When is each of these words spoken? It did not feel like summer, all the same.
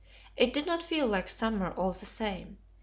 It 0.35 0.51
did 0.51 0.65
not 0.65 0.81
feel 0.81 1.05
like 1.05 1.29
summer, 1.29 1.69
all 1.73 1.91
the 1.91 2.07
same. 2.07 2.57